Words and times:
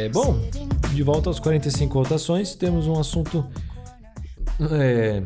É, 0.00 0.08
bom, 0.08 0.40
de 0.94 1.02
volta 1.02 1.28
aos 1.28 1.38
45 1.38 1.98
rotações, 1.98 2.54
temos 2.54 2.86
um 2.86 2.98
assunto 2.98 3.44
é, 4.72 5.22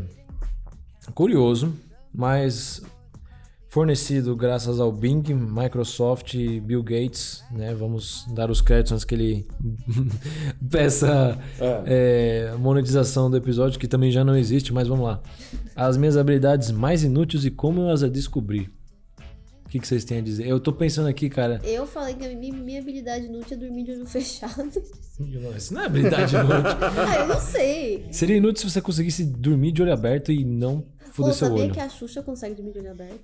curioso, 1.15 1.73
mas 2.13 2.83
fornecido 3.69 4.35
graças 4.35 4.81
ao 4.81 4.91
Bing, 4.91 5.23
Microsoft 5.33 6.35
e 6.35 6.59
Bill 6.59 6.83
Gates, 6.83 7.45
né? 7.53 7.73
Vamos 7.73 8.27
dar 8.35 8.51
os 8.51 8.61
créditos 8.61 8.95
antes 8.95 9.05
que 9.05 9.15
ele 9.15 9.47
peça 10.69 11.39
é, 11.87 12.53
monetização 12.59 13.31
do 13.31 13.37
episódio, 13.37 13.79
que 13.79 13.87
também 13.87 14.11
já 14.11 14.25
não 14.25 14.37
existe, 14.37 14.73
mas 14.73 14.89
vamos 14.89 15.05
lá. 15.05 15.21
As 15.77 15.97
minhas 15.97 16.17
habilidades 16.17 16.73
mais 16.73 17.05
inúteis 17.05 17.45
e 17.45 17.51
como 17.53 17.83
eu 17.83 17.91
as 17.91 18.01
descobri. 18.11 18.69
O 19.75 19.77
que, 19.77 19.81
que 19.81 19.89
vocês 19.89 20.05
têm 20.05 20.19
a 20.19 20.21
dizer? 20.21 20.47
Eu 20.47 20.61
tô 20.61 20.73
pensando 20.73 21.09
aqui, 21.09 21.29
cara. 21.29 21.61
Eu 21.65 21.85
falei 21.85 22.15
que 22.15 22.25
a 22.25 22.29
minha, 22.29 22.55
minha 22.55 22.81
habilidade 22.81 23.25
inútil 23.27 23.57
é 23.57 23.61
dormir 23.61 23.83
de 23.83 23.91
olho 23.91 24.07
fechado. 24.07 24.71
Isso 25.57 25.75
não 25.75 25.83
é 25.83 25.87
habilidade 25.87 26.33
inútil. 26.37 26.55
ah, 27.09 27.17
eu 27.19 27.27
não 27.27 27.41
sei. 27.41 28.07
Seria 28.13 28.37
inútil 28.37 28.69
se 28.69 28.71
você 28.75 28.81
conseguisse 28.81 29.25
dormir 29.25 29.73
de 29.73 29.83
olho 29.83 29.93
aberto 29.93 30.31
e 30.31 30.45
não 30.45 30.81
Pô, 30.81 30.87
foder 31.15 31.35
seu 31.35 31.49
sabia 31.49 31.65
olho. 31.65 31.73
que 31.75 31.81
a 31.81 31.89
Xuxa 31.89 32.23
consegue 32.23 32.55
dormir 32.55 32.71
de 32.71 32.79
olho 32.79 32.93
aberto? 32.93 33.21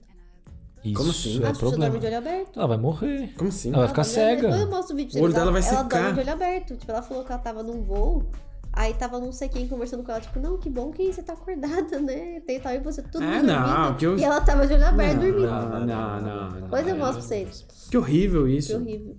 Isso 0.82 0.94
Como 0.94 1.10
assim? 1.10 1.34
é 1.40 1.46
a 1.46 1.54
Xuxa 1.54 1.58
problema. 1.60 1.84
dorme 1.84 2.00
de 2.00 2.06
olho 2.06 2.18
aberto. 2.18 2.58
Ela 2.58 2.66
vai 2.66 2.78
morrer. 2.78 3.32
Como 3.36 3.48
assim? 3.48 3.68
Ela 3.68 3.78
vai 3.78 3.88
ficar 3.88 4.02
cega. 4.04 4.42
Depois 4.42 4.60
eu 4.60 4.70
mostro 4.70 4.94
o 4.94 4.96
vídeo 4.96 5.20
O 5.20 5.22
olho 5.22 5.32
dela 5.32 5.52
vai 5.52 5.62
ela, 5.62 5.70
ela 5.70 5.82
secar. 5.84 5.98
dorme 6.02 6.14
de 6.14 6.20
olho 6.20 6.32
aberto. 6.32 6.76
Tipo, 6.76 6.90
ela 6.90 7.02
falou 7.02 7.24
que 7.24 7.30
ela 7.30 7.40
tava 7.40 7.62
num 7.62 7.80
voo. 7.80 8.24
Aí 8.72 8.94
tava 8.94 9.18
não 9.18 9.32
sei 9.32 9.48
quem 9.48 9.66
conversando 9.66 10.02
com 10.04 10.12
ela, 10.12 10.20
tipo, 10.20 10.38
não, 10.38 10.56
que 10.56 10.70
bom 10.70 10.90
que 10.92 11.12
você 11.12 11.22
tá 11.22 11.32
acordada, 11.32 11.98
né? 12.00 12.40
Tem 12.46 12.60
tal 12.60 12.72
e 12.72 12.78
você 12.78 13.02
tudo 13.02 13.22
É, 13.24 13.26
dormindo. 13.42 13.46
não, 13.52 13.96
que 13.96 14.06
eu- 14.06 14.16
E 14.18 14.22
ela 14.24 14.40
tava 14.40 14.66
de 14.66 14.74
olho 14.74 14.86
aberto 14.86 15.14
Não, 15.16 15.22
dormindo. 15.22 15.46
não, 15.50 15.86
não, 15.86 16.20
não, 16.22 16.50
não. 16.52 16.60
Depois 16.62 16.86
eu 16.86 16.96
mostro 16.96 17.14
pra 17.18 17.22
vocês. 17.22 17.66
Que 17.90 17.96
horrível 17.98 18.46
Que 18.46 18.56
isso. 18.56 18.76
horrível. 18.76 19.16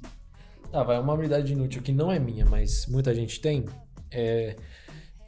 Ah, 0.71 0.83
vai, 0.83 0.97
uma 0.99 1.13
habilidade 1.13 1.51
inútil 1.51 1.81
que 1.81 1.91
não 1.91 2.09
é 2.09 2.17
minha, 2.17 2.45
mas 2.45 2.85
muita 2.87 3.13
gente 3.13 3.41
tem. 3.41 3.65
É 4.09 4.55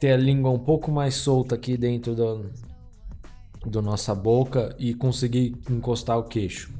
ter 0.00 0.12
a 0.12 0.16
língua 0.16 0.50
um 0.50 0.58
pouco 0.58 0.90
mais 0.90 1.14
solta 1.16 1.54
aqui 1.54 1.76
dentro 1.76 2.14
do, 2.14 2.50
do 3.66 3.82
nossa 3.82 4.14
boca 4.14 4.74
e 4.78 4.94
conseguir 4.94 5.54
encostar 5.70 6.18
o 6.18 6.24
queixo. 6.24 6.72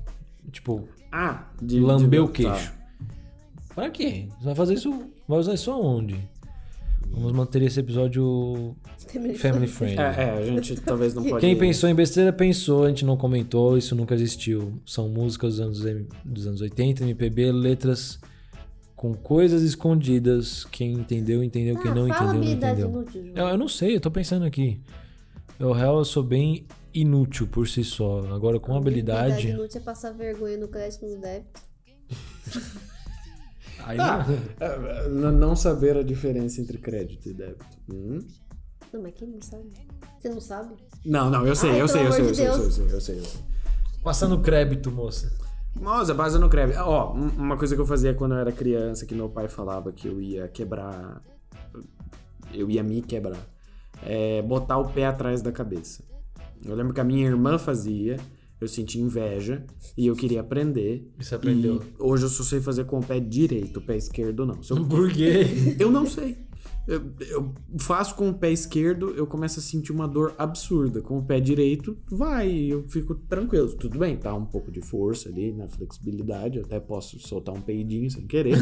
Tipo, 0.50 0.88
Ah, 1.12 1.46
de 1.60 1.78
lamber 1.80 2.20
de- 2.22 2.26
o 2.26 2.28
queixo. 2.28 2.72
Pra 3.74 3.90
quê? 3.90 4.28
Você 4.38 4.44
vai 4.46 4.54
fazer 4.54 4.74
isso. 4.74 5.10
Vai 5.28 5.38
usar 5.38 5.54
isso 5.54 5.70
aonde? 5.70 6.28
Vamos 7.14 7.32
manter 7.32 7.62
esse 7.62 7.78
episódio 7.80 8.74
family 9.36 9.66
friendly. 9.68 9.96
Tá. 9.96 10.14
É, 10.20 10.24
é, 10.24 10.30
a 10.38 10.42
gente 10.42 10.76
talvez 10.82 11.14
não 11.14 11.22
pode. 11.24 11.40
Quem 11.40 11.56
pensou 11.56 11.88
em 11.88 11.94
besteira 11.94 12.32
pensou, 12.32 12.84
a 12.84 12.88
gente 12.88 13.04
não 13.04 13.16
comentou, 13.16 13.78
isso 13.78 13.94
nunca 13.94 14.14
existiu. 14.14 14.80
São 14.84 15.08
músicas 15.08 15.56
dos 15.56 15.60
anos, 15.60 15.84
M- 15.84 16.08
dos 16.24 16.46
anos 16.46 16.60
80, 16.60 17.04
MPB, 17.04 17.52
letras 17.52 18.18
com 18.96 19.14
coisas 19.14 19.62
escondidas. 19.62 20.64
Quem 20.64 20.92
entendeu, 20.94 21.42
entendeu. 21.42 21.78
Quem 21.80 21.90
Ah, 21.90 21.94
não 21.94 22.08
entendeu, 22.08 22.24
não 22.26 22.36
habilidade 22.38 22.80
entendeu. 22.82 23.00
inútil. 23.02 23.32
Eu, 23.34 23.46
eu 23.48 23.58
não 23.58 23.68
sei, 23.68 23.94
eu 23.96 24.00
tô 24.00 24.10
pensando 24.10 24.44
aqui. 24.44 24.80
Eu, 25.58 25.72
real, 25.72 25.98
eu 25.98 26.05
sou 26.05 26.22
bem 26.22 26.66
inútil 26.92 27.46
por 27.46 27.68
si 27.68 27.84
só. 27.84 28.20
Agora, 28.34 28.58
com 28.58 28.77
habilidade. 28.77 29.48
inútil 29.48 29.80
é 29.80 29.84
passar 29.84 30.10
vergonha 30.12 30.56
no 30.56 30.66
crédito 30.68 31.06
no 31.06 31.16
débito. 31.20 31.62
Aí 33.86 33.96
Tá. 33.96 34.27
não- 34.27 34.34
É, 34.67 35.08
Não 35.08 35.33
não 35.33 35.56
saber 35.56 35.96
a 35.96 36.02
diferença 36.02 36.61
entre 36.61 36.78
crédito 36.78 37.28
e 37.28 37.34
débito. 37.34 37.64
Hum? 37.92 38.18
Não, 38.92 39.02
mas 39.02 39.14
quem 39.14 39.28
não 39.28 39.42
sabe? 39.42 39.64
Você 40.20 40.28
não 40.28 40.40
sabe? 40.40 40.74
Não, 41.05 41.28
não, 41.30 41.46
eu 41.46 41.55
sei, 41.56 41.70
Ai, 41.70 41.80
eu 41.83 41.89
sei, 41.89 42.06
eu 42.06 42.12
sei, 42.12 42.20
amor 42.22 42.28
eu 42.28 42.30
de 42.33 42.36
sei, 42.36 42.46
eu 42.48 42.52
sei, 42.55 42.64
eu 42.64 42.70
sei, 42.70 42.84
eu 42.96 43.00
sei, 43.00 43.18
eu 43.18 43.24
sei. 43.24 43.40
Passando 44.02 44.40
crédito, 44.40 44.90
moça. 44.90 45.33
Nossa, 45.74 46.14
base 46.14 46.39
no 46.39 46.48
creme. 46.48 46.74
Ó, 46.77 47.12
um- 47.14 47.28
uma 47.30 47.56
coisa 47.56 47.74
que 47.74 47.80
eu 47.80 47.86
fazia 47.86 48.14
quando 48.14 48.33
eu 48.34 48.39
era 48.39 48.52
criança, 48.52 49.05
que 49.05 49.14
meu 49.14 49.28
pai 49.28 49.48
falava 49.48 49.90
que 49.92 50.06
eu 50.06 50.20
ia 50.20 50.46
quebrar. 50.48 51.20
Eu 52.52 52.70
ia 52.70 52.83
me 52.83 53.02
quebrar. 53.02 53.40
É 54.05 54.40
botar 54.42 54.78
o 54.78 54.89
pé 54.92 55.06
atrás 55.06 55.42
da 55.42 55.51
cabeça. 55.51 56.05
Eu 56.64 56.74
lembro 56.74 56.95
que 56.95 57.01
a 57.01 57.05
minha 57.05 57.27
irmã 57.27 57.58
fazia, 57.58 58.16
eu 58.64 58.69
senti 58.69 58.98
inveja 58.98 59.64
e 59.97 60.07
eu 60.07 60.17
queria 60.17 60.41
aprender. 60.41 61.11
E 61.19 61.25
você 61.25 61.35
aprendeu? 61.35 61.83
Hoje 61.98 62.25
eu 62.25 62.29
só 62.29 62.42
sei 62.42 62.61
fazer 62.61 62.85
com 62.85 62.98
o 62.98 63.05
pé 63.05 63.20
direito, 63.20 63.79
o 63.79 63.83
pé 63.83 63.97
esquerdo 63.97 64.45
não. 64.45 64.63
Se 64.63 64.73
eu, 64.73 64.85
Por 64.86 65.11
quê? 65.13 65.77
eu 65.79 65.91
não 65.91 66.07
sei. 66.07 66.36
Eu, 66.86 67.02
eu 67.30 67.55
faço 67.79 68.14
com 68.14 68.29
o 68.29 68.35
pé 68.35 68.52
esquerdo, 68.52 69.11
eu 69.11 69.27
começo 69.27 69.58
a 69.58 69.63
sentir 69.63 69.91
uma 69.91 70.07
dor 70.07 70.35
absurda. 70.36 71.01
Com 71.01 71.19
o 71.19 71.23
pé 71.23 71.41
direito, 71.41 71.97
vai, 72.11 72.51
eu 72.51 72.85
fico 72.89 73.14
tranquilo. 73.14 73.69
Tudo 73.75 73.98
bem, 73.98 74.17
tá 74.17 74.35
um 74.35 74.45
pouco 74.45 74.70
de 74.70 74.83
força 74.83 75.31
ali 75.31 75.52
na 75.52 75.67
flexibilidade, 75.67 76.58
até 76.61 76.79
posso 76.79 77.19
soltar 77.19 77.55
um 77.55 77.61
peidinho 77.61 78.11
sem 78.11 78.27
querer. 78.27 78.57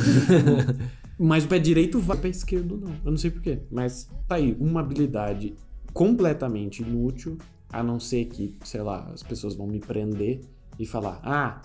mas 1.19 1.45
o 1.45 1.49
pé 1.49 1.59
direito 1.59 1.99
vai, 1.99 2.17
o 2.17 2.21
pé 2.21 2.29
esquerdo 2.29 2.77
não. 2.77 2.95
Eu 3.05 3.11
não 3.11 3.19
sei 3.19 3.31
porquê. 3.31 3.59
Mas 3.71 4.09
tá 4.29 4.37
aí, 4.37 4.57
uma 4.61 4.81
habilidade 4.81 5.55
completamente 5.93 6.83
inútil, 6.83 7.37
a 7.72 7.83
não 7.83 7.99
ser 7.99 8.27
que, 8.27 8.56
sei 8.62 8.83
lá, 8.83 9.10
as 9.12 9.22
pessoas 9.22 9.55
vão 9.55 9.66
me 9.66 9.81
prender 9.81 10.43
e 10.78 10.87
falar: 10.87 11.21
ah. 11.22 11.62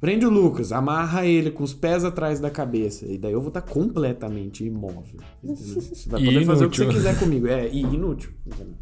Prende 0.00 0.26
o 0.26 0.30
Lucas, 0.30 0.72
amarra 0.72 1.24
ele 1.24 1.48
com 1.52 1.62
os 1.62 1.72
pés 1.72 2.04
atrás 2.04 2.40
da 2.40 2.50
cabeça. 2.50 3.06
E 3.06 3.16
daí 3.16 3.32
eu 3.32 3.40
vou 3.40 3.50
estar 3.50 3.62
completamente 3.62 4.64
imóvel. 4.64 5.20
Entendeu? 5.44 5.80
Você 5.80 6.08
vai 6.08 6.24
poder 6.24 6.44
fazer 6.44 6.64
o 6.64 6.70
que 6.70 6.76
você 6.76 6.88
quiser 6.88 7.16
comigo. 7.20 7.46
É, 7.46 7.68
e 7.68 7.82
inútil. 7.82 8.32
Entendeu? 8.44 8.74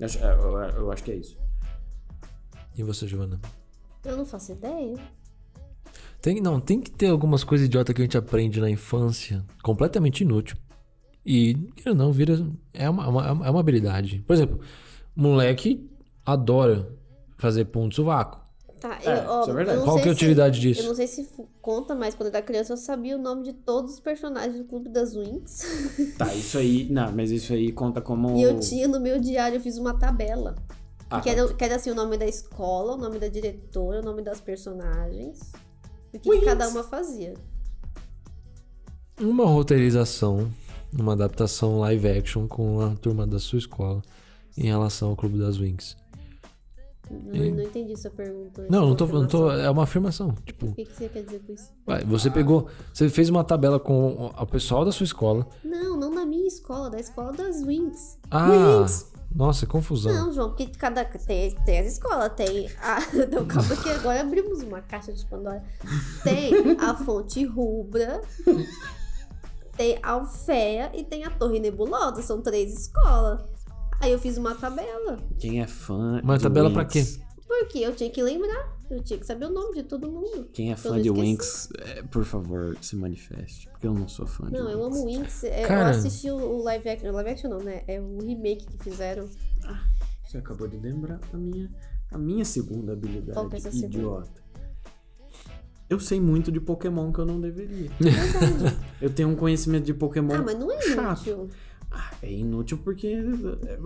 Eu 0.00 0.06
acho, 0.06 0.18
é, 0.18 0.32
eu, 0.32 0.56
eu 0.80 0.90
acho 0.90 1.04
que 1.04 1.12
é 1.12 1.14
isso. 1.14 1.38
E 2.76 2.82
você, 2.82 3.06
Giovana? 3.06 3.40
Eu 4.04 4.16
não 4.16 4.24
faço 4.24 4.50
ideia. 4.50 4.98
Tem, 6.20 6.40
não, 6.40 6.60
tem 6.60 6.80
que 6.80 6.90
ter 6.90 7.06
algumas 7.06 7.44
coisas 7.44 7.66
idiota 7.66 7.94
que 7.94 8.02
a 8.02 8.04
gente 8.04 8.18
aprende 8.18 8.60
na 8.60 8.68
infância, 8.68 9.44
completamente 9.62 10.22
inútil. 10.22 10.56
E, 11.24 11.56
não, 11.94 12.12
vira. 12.12 12.44
É 12.72 12.88
uma, 12.88 13.04
é 13.04 13.08
uma, 13.08 13.46
é 13.46 13.50
uma 13.50 13.60
habilidade. 13.60 14.24
Por 14.26 14.32
exemplo, 14.34 14.60
moleque 15.14 15.90
adora 16.24 16.88
fazer 17.38 17.64
de 17.88 17.96
sovaco. 17.96 18.40
Tá, 18.80 18.98
É, 19.04 19.18
eu, 19.24 19.28
ó, 19.30 19.40
isso 19.42 19.50
é 19.50 19.54
verdade. 19.54 19.82
Qual 19.84 19.96
que 19.96 20.02
é 20.02 20.04
a 20.04 20.06
se- 20.06 20.10
utilidade 20.12 20.58
disso? 20.58 20.80
Eu 20.80 20.86
não 20.88 20.94
sei 20.94 21.06
se 21.06 21.28
conta, 21.60 21.94
mas 21.94 22.14
quando 22.14 22.28
eu 22.28 22.32
era 22.32 22.40
criança 22.40 22.72
eu 22.72 22.76
sabia 22.78 23.14
o 23.14 23.20
nome 23.20 23.42
de 23.44 23.52
todos 23.52 23.94
os 23.94 24.00
personagens 24.00 24.56
do 24.56 24.64
Clube 24.64 24.88
das 24.88 25.14
Winx. 25.14 26.14
Tá, 26.16 26.32
isso 26.34 26.56
aí. 26.56 26.88
Não, 26.90 27.12
mas 27.12 27.30
isso 27.30 27.52
aí 27.52 27.72
conta 27.72 28.00
como. 28.00 28.36
E 28.36 28.42
eu 28.42 28.58
tinha 28.58 28.88
no 28.88 28.98
meu 28.98 29.20
diário, 29.20 29.56
eu 29.56 29.60
fiz 29.60 29.76
uma 29.76 29.92
tabela. 29.98 30.54
Ah, 31.10 31.20
que, 31.20 31.28
tá. 31.30 31.36
era, 31.36 31.52
que 31.54 31.64
era 31.64 31.76
assim, 31.76 31.90
o 31.90 31.94
nome 31.94 32.16
da 32.16 32.26
escola, 32.26 32.94
o 32.94 32.96
nome 32.96 33.18
da 33.18 33.28
diretora, 33.28 34.00
o 34.00 34.02
nome 34.02 34.22
das 34.22 34.40
personagens. 34.40 35.52
E 36.14 36.16
o 36.16 36.20
que, 36.20 36.30
que 36.38 36.44
cada 36.44 36.68
uma 36.68 36.82
fazia. 36.82 37.34
Uma 39.20 39.44
roteirização, 39.44 40.50
uma 40.98 41.12
adaptação 41.12 41.78
live 41.80 42.08
action 42.08 42.46
com 42.48 42.80
a 42.80 42.94
turma 42.94 43.26
da 43.26 43.38
sua 43.38 43.58
escola 43.58 44.00
em 44.56 44.66
relação 44.66 45.10
ao 45.10 45.16
Clube 45.16 45.38
das 45.38 45.58
Wings. 45.58 45.96
Não, 47.10 47.34
E- 47.34 47.50
não 47.50 47.62
entendi 47.64 47.96
sua 47.98 48.10
pergunta. 48.10 48.66
Não, 48.70 48.86
não 48.88 48.94
tô, 48.94 49.06
não 49.06 49.26
tô. 49.26 49.50
É 49.50 49.68
uma 49.68 49.82
afirmação. 49.82 50.32
Tipo, 50.46 50.66
O 50.66 50.74
que, 50.74 50.84
que 50.84 50.94
você 50.96 51.08
quer 51.08 51.24
dizer 51.24 51.40
com 51.40 51.52
isso? 51.52 51.72
você 52.06 52.30
pegou. 52.30 52.68
Você 52.94 53.08
fez 53.08 53.28
uma 53.28 53.42
tabela 53.42 53.80
com 53.80 54.26
o 54.26 54.46
pessoal 54.46 54.84
da 54.84 54.92
sua 54.92 55.04
escola. 55.04 55.46
Não, 55.64 55.96
não 55.96 56.14
da 56.14 56.24
minha 56.24 56.46
escola, 56.46 56.88
da 56.88 57.00
escola 57.00 57.32
das 57.32 57.62
Winx. 57.64 58.16
Ah! 58.30 58.86
Nossa, 59.32 59.64
que 59.64 59.70
confusão. 59.70 60.12
Não, 60.12 60.32
João, 60.32 60.48
porque 60.50 60.66
cada. 60.66 61.04
Tem, 61.04 61.54
tem 61.64 61.78
as 61.80 61.92
escolas, 61.92 62.32
tem 62.34 62.68
a. 62.82 62.98
Não, 63.30 63.46
calma 63.46 63.76
que 63.76 63.88
agora 63.88 64.20
abrimos 64.22 64.60
uma 64.62 64.80
caixa 64.80 65.12
de 65.12 65.24
Pandora. 65.26 65.62
Tem 66.24 66.52
a 66.80 66.94
fonte 66.96 67.44
rubra, 67.44 68.20
tem 69.76 69.98
a 70.02 70.10
Alfeia 70.10 70.90
e 70.94 71.04
tem 71.04 71.22
a 71.24 71.30
Torre 71.30 71.60
Nebulosa. 71.60 72.22
São 72.22 72.42
três 72.42 72.72
escolas. 72.72 73.40
Aí 74.00 74.12
eu 74.12 74.18
fiz 74.18 74.36
uma 74.38 74.54
tabela. 74.54 75.18
Quem 75.38 75.60
é 75.60 75.66
fã. 75.66 76.20
Uma 76.22 76.36
de 76.36 76.42
tabela 76.42 76.68
Winx, 76.68 76.74
pra 76.74 76.84
quê? 76.86 77.04
Porque 77.46 77.78
eu 77.78 77.94
tinha 77.94 78.10
que 78.10 78.22
lembrar. 78.22 78.78
Eu 78.90 79.02
tinha 79.02 79.18
que 79.18 79.26
saber 79.26 79.46
o 79.46 79.50
nome 79.50 79.74
de 79.74 79.82
todo 79.84 80.10
mundo. 80.10 80.48
Quem 80.52 80.70
é 80.70 80.72
Eu 80.72 80.76
fã 80.76 80.90
não 80.90 81.00
de. 81.00 81.10
Winx, 81.10 81.68
é, 81.78 82.02
por 82.02 82.24
favor, 82.24 82.76
se 82.80 82.96
manifeste. 82.96 83.68
Porque 83.68 83.86
eu 83.86 83.94
não 83.94 84.08
sou 84.08 84.26
fã 84.26 84.46
de 84.46 84.52
Não, 84.52 84.68
eu 84.70 84.82
amo 84.82 85.04
Winx. 85.04 85.44
É, 85.44 85.62
Cara. 85.62 85.92
Eu 85.92 85.98
assisti 85.98 86.30
o, 86.30 86.36
o 86.36 86.62
live 86.62 86.88
action. 86.88 87.12
Live 87.12 87.30
action 87.30 87.50
não, 87.50 87.58
né? 87.58 87.82
É 87.86 88.00
o 88.00 88.18
remake 88.18 88.66
que 88.66 88.82
fizeram. 88.82 89.28
Você 90.24 90.38
acabou 90.38 90.66
de 90.66 90.76
lembrar 90.78 91.20
a 91.32 91.36
minha, 91.36 91.70
a 92.10 92.18
minha 92.18 92.44
segunda 92.44 92.96
Qual 92.96 93.00
que 93.00 93.06
é 93.06 93.20
habilidade 93.20 93.56
essa 93.56 93.70
segunda? 93.70 93.96
idiota. 93.96 94.50
Eu 95.88 95.98
sei 95.98 96.20
muito 96.20 96.52
de 96.52 96.60
Pokémon 96.60 97.12
que 97.12 97.18
eu 97.18 97.26
não 97.26 97.40
deveria. 97.40 97.90
Verdade. 97.98 98.78
Eu 99.02 99.10
tenho 99.10 99.28
um 99.28 99.34
conhecimento 99.34 99.84
de 99.84 99.92
Pokémon. 99.92 100.34
ah, 100.34 100.42
mas 100.42 100.56
não 100.56 100.70
é 100.70 100.80
chato. 100.82 101.26
inútil. 101.26 101.50
É 102.22 102.30
inútil 102.30 102.78
porque. 102.78 103.16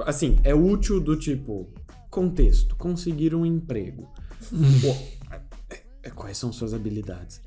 Assim, 0.07 0.39
é 0.45 0.55
útil 0.55 1.01
do 1.01 1.17
tipo. 1.17 1.73
Contexto. 2.11 2.77
Conseguir 2.77 3.35
um 3.35 3.45
emprego. 3.45 4.09
Pô, 4.81 5.35
é- 5.71 5.83
é- 6.05 6.11
quais 6.11 6.37
são 6.39 6.53
suas 6.53 6.73
habilidades? 6.75 7.41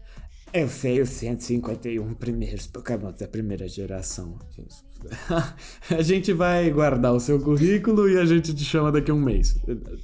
Eu 0.53 0.67
sei 0.69 1.01
os 1.01 1.09
151 1.09 2.13
primeiros 2.13 2.67
Pokémon 2.67 3.11
da 3.11 3.27
primeira 3.27 3.67
geração. 3.67 4.39
A 5.91 6.01
gente 6.01 6.33
vai 6.33 6.69
guardar 6.71 7.13
o 7.13 7.19
seu 7.19 7.39
currículo 7.39 8.09
e 8.09 8.17
a 8.17 8.25
gente 8.25 8.53
te 8.55 8.63
chama 8.65 8.91
daqui 8.91 9.11
a 9.11 9.13
um 9.13 9.21
mês. 9.21 9.57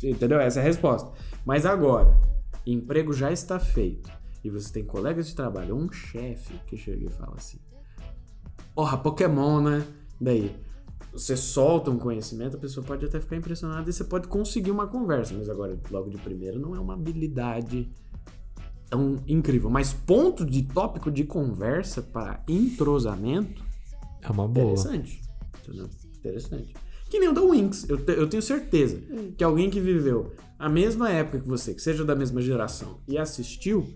Entendeu? 0.04 0.40
Essa 0.40 0.60
é 0.60 0.62
a 0.62 0.66
resposta. 0.66 1.12
Mas 1.46 1.66
agora, 1.66 2.16
emprego 2.66 3.12
já 3.14 3.32
está 3.32 3.60
feito. 3.60 4.12
E 4.44 4.50
você 4.50 4.72
tem 4.72 4.86
colegas 4.86 5.28
de 5.28 5.36
trabalho, 5.36 5.76
um 5.76 5.92
chefe 5.92 6.54
que 6.68 6.78
chega 6.78 7.06
e 7.08 7.10
fala 7.10 7.36
assim: 7.38 7.58
Porra, 8.76 8.98
Pokémon, 8.98 9.62
né? 9.62 9.84
Daí, 10.20 10.54
você 11.14 11.38
solta 11.38 11.90
um 11.92 11.98
conhecimento, 11.98 12.58
a 12.58 12.60
pessoa 12.60 12.86
pode 12.86 13.06
até 13.06 13.20
ficar 13.20 13.36
impressionada 13.38 13.90
e 13.90 13.94
você 13.94 14.04
pode 14.04 14.28
conseguir 14.28 14.72
uma 14.72 14.88
conversa. 14.88 15.34
Mas 15.38 15.48
agora, 15.50 15.80
logo 15.92 16.10
de 16.10 16.18
primeiro, 16.18 16.60
não 16.60 16.76
é 16.76 16.80
uma 16.80 16.94
habilidade 16.96 17.90
tão 18.90 19.18
incrível. 19.28 19.70
Mas 19.70 19.94
ponto 19.94 20.46
de 20.46 20.64
tópico 20.64 21.12
de 21.12 21.24
conversa 21.24 22.02
para 22.02 22.44
entrosamento, 22.48 23.64
É 24.22 24.30
uma 24.32 24.48
boa. 24.48 24.72
interessante. 24.74 25.22
Entendeu? 25.64 25.90
Interessante. 26.18 26.74
Que 27.10 27.20
nem 27.20 27.30
o 27.30 27.34
da 27.34 27.42
Winx. 27.42 27.88
Eu, 27.90 27.98
te- 28.04 28.12
eu 28.14 28.28
tenho 28.28 28.42
certeza 28.42 29.00
que 29.38 29.44
alguém 29.44 29.70
que 29.70 29.80
viveu 29.80 30.34
a 30.58 30.68
mesma 30.70 31.10
época 31.12 31.40
que 31.42 31.48
você, 31.48 31.74
que 31.74 31.82
seja 31.82 32.04
da 32.06 32.16
mesma 32.16 32.42
geração, 32.42 33.02
e 33.08 33.18
assistiu, 33.18 33.88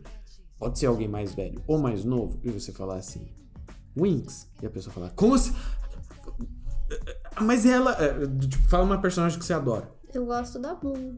pode 0.60 0.78
ser 0.78 0.86
alguém 0.88 1.08
mais 1.08 1.34
velho 1.34 1.62
ou 1.66 1.78
mais 1.80 2.04
novo, 2.04 2.40
e 2.44 2.50
você 2.52 2.72
falar 2.74 2.98
assim, 2.98 3.26
Winx, 4.00 4.48
e 4.62 4.66
a 4.68 4.70
pessoa 4.70 4.94
falar, 4.94 5.10
como 5.12 5.34
assim? 5.36 5.54
Mas 7.42 7.66
ela. 7.66 7.92
é, 8.04 8.14
Tipo, 8.48 8.70
fala 8.70 8.84
uma 8.84 9.00
personagem 9.02 9.38
que 9.40 9.46
você 9.46 9.54
adora. 9.54 9.90
Eu 10.14 10.26
gosto 10.26 10.58
da 10.60 10.74
Bloom, 10.74 11.16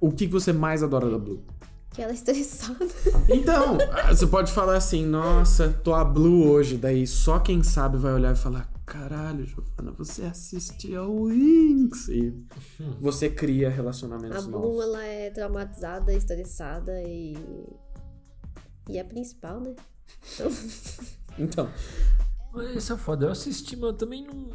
O 0.00 0.10
que 0.10 0.26
você 0.26 0.52
mais 0.52 0.82
adora 0.82 1.08
da 1.10 1.18
Blue? 1.18 1.42
que 1.90 2.00
ela 2.00 2.10
é 2.12 2.14
estressada. 2.14 2.86
Então, 3.28 3.76
você 4.08 4.26
pode 4.26 4.50
falar 4.50 4.76
assim, 4.76 5.04
nossa, 5.04 5.68
tô 5.84 5.92
a 5.92 6.02
Blue 6.02 6.48
hoje. 6.48 6.78
Daí 6.78 7.06
só 7.06 7.38
quem 7.38 7.62
sabe 7.62 7.98
vai 7.98 8.14
olhar 8.14 8.32
e 8.32 8.36
falar, 8.38 8.66
caralho, 8.86 9.44
Giovana, 9.44 9.92
você 9.92 10.22
assiste 10.24 10.94
ao 10.96 11.24
Winx. 11.26 12.08
E 12.08 12.34
você 12.98 13.28
cria 13.28 13.68
A 13.68 13.70
relacionamentos 13.70 14.46
Bloom, 14.46 14.62
novos. 14.62 14.82
ela 14.84 15.04
é 15.04 15.30
traumatizada, 15.30 16.14
estressada 16.14 16.92
e... 17.02 17.36
E 18.88 18.96
é 18.96 19.02
a 19.02 19.04
principal, 19.04 19.60
né? 19.60 19.74
Então, 21.38 21.68
Mas 22.52 22.76
Esse 22.76 22.92
é 22.92 22.96
foda. 22.96 23.26
Eu 23.26 23.32
assisti, 23.32 23.76
mas 23.76 23.90
eu 23.90 23.92
também 23.96 24.24
não. 24.26 24.48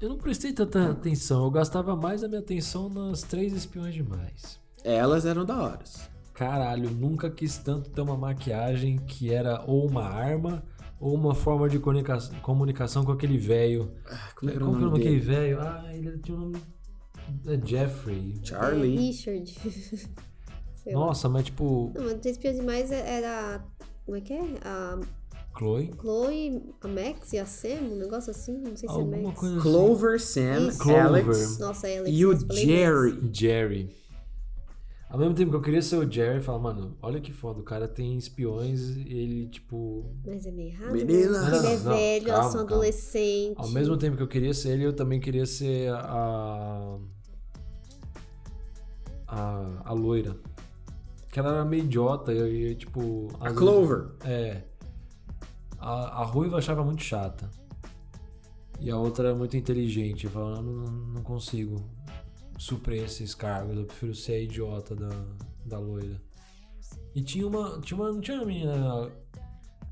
Eu 0.00 0.08
não 0.08 0.16
prestei 0.16 0.52
tanta 0.52 0.90
atenção. 0.90 1.44
Eu 1.44 1.50
gastava 1.50 1.94
mais 1.94 2.24
a 2.24 2.28
minha 2.28 2.40
atenção 2.40 2.88
nas 2.88 3.22
três 3.22 3.52
espiões 3.52 3.94
demais. 3.94 4.58
elas 4.82 5.26
eram 5.26 5.44
da 5.44 5.60
hora. 5.62 5.84
Caralho, 6.34 6.90
nunca 6.90 7.30
quis 7.30 7.58
tanto 7.58 7.90
ter 7.90 8.00
uma 8.00 8.16
maquiagem 8.16 8.96
que 8.98 9.30
era 9.32 9.62
ou 9.66 9.86
uma 9.86 10.04
arma 10.04 10.62
ou 10.98 11.14
uma 11.14 11.34
forma 11.34 11.68
de 11.68 11.78
comunica- 11.78 12.18
comunicação 12.40 13.04
com 13.04 13.12
aquele 13.12 13.36
velho. 13.36 13.92
Como 14.36 14.50
é 14.50 14.52
que 14.54 14.56
era 14.56 14.64
Como 14.64 14.76
o 14.76 14.80
é 14.80 14.84
nome 14.84 14.98
daquele 14.98 15.20
velho? 15.20 15.60
Ah, 15.60 15.84
ele 15.92 16.18
tinha 16.18 16.36
um 16.36 16.40
nome. 16.40 16.62
É 17.46 17.66
Jeffrey. 17.66 18.34
É 18.42 18.46
Charlie. 18.46 18.96
Richard. 18.96 19.50
Sei 20.74 20.94
lá. 20.94 21.00
Nossa, 21.00 21.28
mas 21.28 21.44
tipo, 21.44 21.92
Não, 21.94 22.04
mas 22.04 22.14
Três 22.20 22.36
Espiãs 22.36 22.56
Demais 22.56 22.90
era... 22.90 23.62
Como 24.06 24.16
é 24.16 24.20
que 24.22 24.32
é? 24.32 24.40
A 24.64 24.98
Chloe. 25.56 25.90
Chloe, 26.00 26.62
a 26.80 26.88
Max 26.88 27.32
e 27.32 27.38
a 27.38 27.44
Sam, 27.46 27.80
um 27.92 27.96
negócio 27.96 28.30
assim, 28.30 28.56
não 28.58 28.76
sei 28.76 28.88
se 28.88 28.94
é 28.94 28.98
Alguma 28.98 29.22
Max. 29.28 29.40
coisa 29.40 29.60
Clover, 29.60 30.20
Sam, 30.20 30.68
Isso. 30.68 30.78
Clover. 30.78 31.04
Alex 31.06 31.58
Nossa, 31.58 31.88
ela 31.88 32.08
e 32.08 32.24
o 32.24 32.32
eu 32.32 32.38
Jerry. 32.56 33.10
assim. 33.18 33.30
Jerry. 33.34 34.00
Ao 35.10 35.18
mesmo 35.18 35.34
tempo 35.34 35.50
que 35.50 35.56
eu 35.56 35.60
queria 35.60 35.82
ser 35.82 35.96
o 35.96 36.08
Jerry, 36.08 36.40
falar, 36.40 36.60
mano, 36.60 36.96
olha 37.02 37.20
que 37.20 37.32
foda, 37.32 37.58
o 37.58 37.64
cara 37.64 37.88
tem 37.88 38.16
espiões 38.16 38.90
e 38.96 39.00
ele, 39.12 39.48
tipo. 39.48 40.04
Max. 40.24 40.26
Mas 40.26 40.46
é 40.46 40.50
meio 40.52 40.68
errado. 40.68 40.92
Menina. 40.92 41.50
Né? 41.50 41.58
Ele 41.58 41.66
é 41.66 41.76
Não, 41.78 41.92
velho, 41.96 42.28
elas 42.30 42.52
são 42.52 42.60
adolescentes. 42.60 43.56
Ao 43.58 43.68
mesmo 43.70 43.96
tempo 43.96 44.16
que 44.16 44.22
eu 44.22 44.28
queria 44.28 44.54
ser 44.54 44.68
ele, 44.70 44.84
eu 44.86 44.92
também 44.92 45.18
queria 45.18 45.46
ser 45.46 45.90
a. 45.92 46.96
A, 49.26 49.82
a 49.84 49.92
loira. 49.92 50.36
Que 51.30 51.38
ela 51.38 51.54
era 51.54 51.64
meio 51.64 51.84
idiota, 51.84 52.32
eu 52.32 52.46
ia, 52.52 52.74
tipo. 52.76 53.28
A 53.40 53.48
às 53.48 53.52
Clover. 53.56 54.10
é. 54.24 54.62
A, 55.80 56.20
a 56.20 56.24
ruiva 56.24 56.58
achava 56.58 56.84
muito 56.84 57.02
chata. 57.02 57.50
E 58.78 58.90
a 58.90 58.96
outra 58.96 59.28
era 59.28 59.36
muito 59.36 59.56
inteligente. 59.56 60.24
Eu 60.24 60.30
falava, 60.30 60.62
não, 60.62 60.84
não, 60.84 61.22
consigo 61.22 61.76
suprir 62.58 63.02
esses 63.04 63.34
cargos, 63.34 63.76
eu 63.76 63.84
prefiro 63.84 64.14
ser 64.14 64.32
a 64.34 64.40
idiota 64.40 64.94
da, 64.94 65.10
da 65.64 65.78
loira. 65.78 66.20
E 67.14 67.22
tinha 67.22 67.46
uma, 67.46 67.80
tinha 67.80 67.98
uma. 67.98 68.12
Não 68.12 68.20
tinha 68.20 68.36
uma 68.36 68.46
menina 68.46 69.10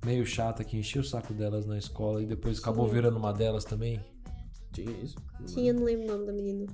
meio 0.04 0.24
chata 0.24 0.62
que 0.62 0.76
enchia 0.76 1.00
o 1.00 1.04
saco 1.04 1.34
delas 1.34 1.66
na 1.66 1.76
escola 1.76 2.22
e 2.22 2.26
depois 2.26 2.58
acabou 2.58 2.86
virando 2.86 3.16
uma 3.16 3.32
delas 3.32 3.64
também? 3.64 4.00
Tinha 4.72 4.90
isso? 4.90 5.16
Tinha, 5.46 5.72
não 5.72 5.84
lembro 5.84 6.04
o 6.04 6.08
nome 6.08 6.26
da 6.26 6.32
menina. 6.32 6.66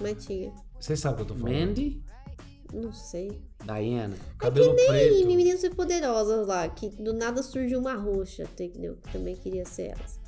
Mas 0.00 0.24
tinha. 0.24 0.52
Vocês 0.78 0.98
sabem 0.98 1.22
o 1.22 1.26
que 1.26 1.32
eu 1.32 1.36
tô 1.36 1.40
falando? 1.42 1.58
Mandy? 1.58 2.02
Não 2.72 2.92
sei. 2.92 3.40
Diana. 3.64 4.16
Cabelo 4.38 4.74
E 4.78 4.86
preto. 4.86 5.26
Meninas 5.26 5.60
Superpoderosas 5.60 6.46
lá, 6.46 6.68
que 6.68 6.90
do 6.90 7.12
nada 7.12 7.42
surgiu 7.42 7.78
uma 7.78 7.94
roxa, 7.94 8.42
entendeu? 8.42 8.96
Que 8.96 9.12
também 9.12 9.36
queria 9.36 9.64
ser 9.64 9.92
elas. 9.92 10.20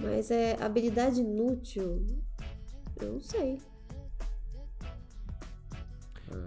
Mas 0.00 0.30
é 0.30 0.56
habilidade 0.60 1.20
inútil. 1.20 2.06
Eu 3.00 3.14
não 3.14 3.20
sei. 3.20 3.58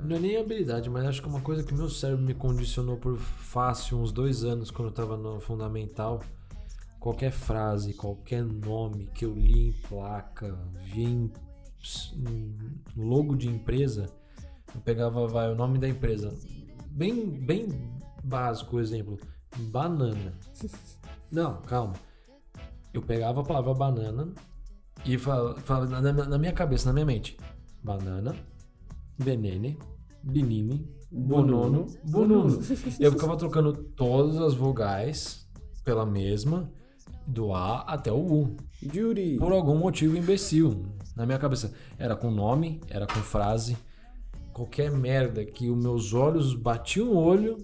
Não 0.04 0.18
é 0.18 0.20
nem 0.20 0.38
habilidade, 0.38 0.90
mas 0.90 1.06
acho 1.06 1.22
que 1.22 1.28
é 1.28 1.32
uma 1.32 1.42
coisa 1.42 1.64
que 1.64 1.74
meu 1.74 1.90
cérebro 1.90 2.24
me 2.24 2.34
condicionou 2.34 2.98
por 2.98 3.18
fácil 3.18 3.98
uns 3.98 4.12
dois 4.12 4.44
anos 4.44 4.70
quando 4.72 4.90
eu 4.90 4.94
tava 4.94 5.18
no 5.18 5.40
fundamental. 5.40 6.22
Qualquer 7.00 7.32
frase, 7.32 7.94
qualquer 7.94 8.44
nome 8.44 9.08
que 9.16 9.24
eu 9.26 9.34
li 9.34 9.70
em 9.70 9.74
placa, 9.88 10.58
vi 10.84 11.04
em 11.06 11.32
logo 12.96 13.36
de 13.36 13.48
empresa, 13.48 14.08
eu 14.74 14.82
pegava 14.82 15.28
vai, 15.28 15.52
o 15.52 15.56
nome 15.56 15.78
da 15.78 15.88
empresa. 15.88 16.34
Bem, 16.92 17.30
bem 17.30 17.68
básico 18.24 18.78
o 18.78 18.80
exemplo. 18.80 19.18
Banana. 19.58 20.34
Não, 21.32 21.62
calma. 21.62 21.94
Eu 22.94 23.02
pegava 23.02 23.42
a 23.42 23.44
palavra 23.44 23.74
banana 23.74 24.34
e 25.06 25.18
falava, 25.18 25.60
falava 25.62 26.02
na, 26.02 26.12
na 26.12 26.38
minha 26.38 26.54
cabeça, 26.54 26.88
na 26.88 26.94
minha 26.94 27.06
mente. 27.06 27.38
Banana, 27.84 28.36
Benene, 29.18 29.78
Benini, 30.24 30.90
Bonono, 31.12 31.88
Bonuno. 32.04 32.60
Eu 33.00 33.12
ficava 33.12 33.38
trocando 33.38 33.74
todas 33.74 34.38
as 34.38 34.54
vogais 34.54 35.48
pela 35.84 36.06
mesma, 36.06 36.72
do 37.26 37.54
A 37.54 37.82
até 37.82 38.12
o 38.12 38.18
U. 38.18 38.58
Judy. 38.82 39.38
Por 39.38 39.52
algum 39.52 39.78
motivo 39.78 40.18
imbecil. 40.18 40.86
Na 41.16 41.26
minha 41.26 41.38
cabeça. 41.38 41.74
Era 41.98 42.16
com 42.16 42.32
nome, 42.32 42.80
era 42.90 43.06
com 43.06 43.20
frase. 43.20 43.78
Qualquer 44.60 44.92
merda 44.92 45.46
que 45.46 45.70
os 45.70 45.82
meus 45.82 46.14
olhos 46.14 46.54
batiam 46.54 47.08
o 47.12 47.16
olho, 47.16 47.64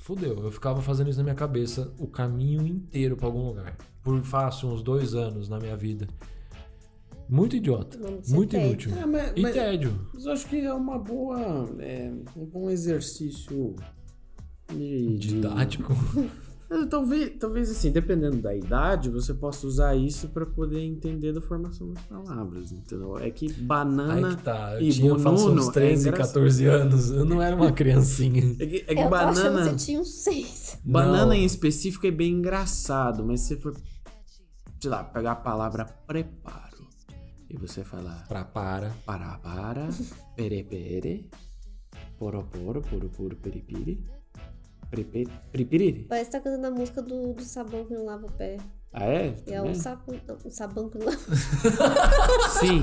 fudeu. 0.00 0.36
Eu 0.42 0.50
ficava 0.50 0.82
fazendo 0.82 1.08
isso 1.08 1.18
na 1.20 1.22
minha 1.22 1.34
cabeça 1.36 1.94
o 1.96 2.08
caminho 2.08 2.66
inteiro 2.66 3.16
pra 3.16 3.26
algum 3.28 3.46
lugar. 3.46 3.76
Por 4.02 4.20
fácil 4.22 4.68
uns 4.68 4.82
dois 4.82 5.14
anos 5.14 5.48
na 5.48 5.60
minha 5.60 5.76
vida. 5.76 6.08
Muito 7.28 7.54
idiota. 7.54 7.96
Muito 8.30 8.50
tédio. 8.50 8.66
inútil. 8.66 8.92
Ah, 9.00 9.06
mas- 9.06 9.32
E 9.36 9.42
mas- 9.42 9.54
tédio. 9.54 10.08
Mas 10.12 10.24
eu 10.24 10.32
acho 10.32 10.48
que 10.48 10.56
é 10.60 10.74
uma 10.74 10.98
boa. 10.98 11.38
É, 11.78 12.12
um 12.36 12.44
bom 12.46 12.68
exercício 12.68 13.76
de. 14.72 15.18
de- 15.18 15.18
Didático. 15.18 15.92
É, 15.92 16.28
Talvez, 16.90 17.32
talvez 17.40 17.70
assim, 17.70 17.90
dependendo 17.90 18.36
da 18.42 18.54
idade, 18.54 19.08
você 19.08 19.32
possa 19.32 19.66
usar 19.66 19.96
isso 19.96 20.28
pra 20.28 20.44
poder 20.44 20.80
entender 20.82 21.32
da 21.32 21.40
formação 21.40 21.90
das 21.94 22.02
palavras, 22.04 22.70
entendeu? 22.72 23.16
É 23.18 23.30
que 23.30 23.46
Aí 23.46 23.52
banana. 23.54 24.36
que 24.36 24.42
tá. 24.42 24.74
Eu 24.74 24.82
e 24.82 24.92
tinha 24.92 25.08
eu 25.08 25.18
faço 25.18 25.44
bonuno 25.44 25.62
uns 25.62 25.68
é 25.68 25.72
13, 25.72 26.08
engraçado. 26.08 26.34
14 26.34 26.66
anos. 26.66 27.10
Eu 27.10 27.24
não 27.24 27.40
era 27.40 27.56
uma 27.56 27.72
criancinha. 27.72 28.54
É 28.58 28.66
que, 28.66 28.84
é 28.86 28.94
que 28.94 29.00
eu 29.00 29.08
banana. 29.08 29.62
que 29.62 29.70
você 29.70 29.76
tinha 29.86 29.98
uns 30.00 30.10
seis. 30.22 30.78
Banana 30.84 31.26
Não. 31.26 31.32
em 31.32 31.44
específico 31.44 32.06
é 32.06 32.10
bem 32.10 32.32
engraçado, 32.34 33.24
mas 33.24 33.40
se 33.40 33.48
você 33.48 33.56
for, 33.56 33.74
sei 34.78 34.90
lá, 34.90 35.02
pegar 35.04 35.32
a 35.32 35.36
palavra 35.36 35.86
preparo 36.06 36.86
e 37.48 37.56
você 37.56 37.82
falar 37.82 38.26
Pra 38.28 38.44
para. 38.44 38.90
para 39.06 39.38
para, 39.38 39.88
pere 40.36 40.62
pere, 40.64 41.30
poro 42.18 42.42
poro, 42.44 42.82
puro 42.82 43.08
puro 43.08 43.36
peripiri, 43.36 44.04
prepe, 44.90 45.28
peripiri. 45.52 46.06
Parece 46.08 46.30
que 46.30 46.36
tá 46.36 46.40
cantando 46.40 46.66
a 46.66 46.70
música 46.70 47.02
do, 47.02 47.32
do 47.34 47.42
sabão 47.42 47.84
que 47.84 47.94
não 47.94 48.04
lava 48.06 48.26
o 48.26 48.32
pé. 48.32 48.56
Ah, 48.92 49.04
é? 49.04 49.26
É 49.46 49.56
Também? 49.56 49.72
o, 49.72 49.74
sapo, 49.74 50.14
o 50.44 50.50
sabão 50.50 50.88
que 50.88 50.98
não 50.98 51.06
lava 51.06 51.18
Sim. 52.60 52.82